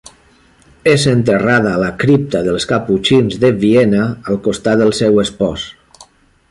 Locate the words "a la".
1.73-1.91